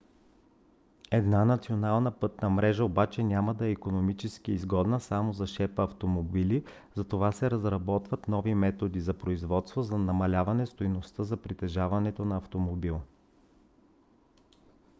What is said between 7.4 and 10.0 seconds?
разработват нови методи на производство за